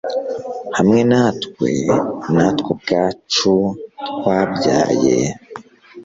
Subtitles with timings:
[0.77, 1.69] hamwe natwe,
[2.33, 3.53] natwe ubwacu
[4.19, 5.17] twabyaye